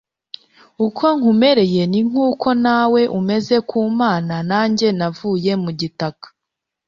uko 0.85 1.03
nkumereye, 1.17 1.83
ni 1.91 2.01
nk'uko 2.07 2.47
nawe 2.65 3.01
umeze 3.19 3.55
ku 3.69 3.77
mana, 3.99 4.35
nanjye 4.49 4.87
navuye 4.97 5.53
mu 5.63 5.71
gitaka 5.79 6.27